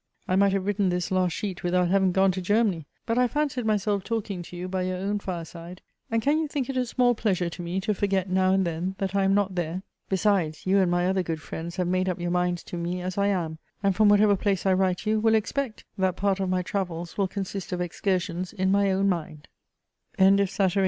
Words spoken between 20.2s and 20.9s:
III RATZEBURG.